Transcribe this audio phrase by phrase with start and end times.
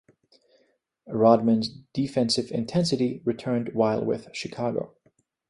[1.05, 4.95] Rodman's defensive intensity returned while with Chicago.